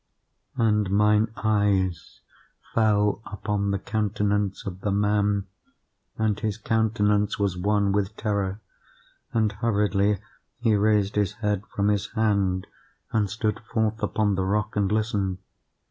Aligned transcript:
"And 0.57 0.89
mine 0.89 1.31
eyes 1.37 2.21
fell 2.73 3.21
upon 3.23 3.69
the 3.69 3.77
countenance 3.77 4.65
of 4.65 4.81
the 4.81 4.89
man, 4.89 5.45
and 6.17 6.39
his 6.39 6.57
countenance 6.57 7.37
was 7.37 7.55
wan 7.55 7.91
with 7.91 8.17
terror. 8.17 8.59
And, 9.31 9.51
hurriedly, 9.51 10.19
he 10.57 10.73
raised 10.75 11.17
his 11.17 11.33
head 11.33 11.67
from 11.67 11.89
his 11.89 12.07
hand, 12.13 12.65
and 13.11 13.29
stood 13.29 13.59
forth 13.59 14.01
upon 14.01 14.33
the 14.33 14.43
rock 14.43 14.75
and 14.75 14.91
listened. 14.91 15.37